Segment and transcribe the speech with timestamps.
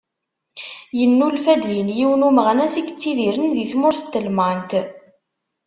[0.99, 4.71] Yennulfa-d din yiwen n umeɣnas i yettidiren di tmurt n Telmant.